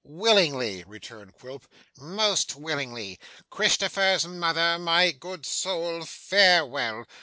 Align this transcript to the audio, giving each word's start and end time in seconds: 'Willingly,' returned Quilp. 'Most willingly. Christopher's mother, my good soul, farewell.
'Willingly,' 0.03 0.83
returned 0.85 1.35
Quilp. 1.37 1.67
'Most 1.95 2.55
willingly. 2.55 3.19
Christopher's 3.51 4.25
mother, 4.25 4.79
my 4.79 5.11
good 5.11 5.45
soul, 5.45 6.05
farewell. 6.05 7.05